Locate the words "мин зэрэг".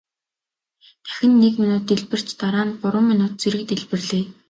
3.07-3.63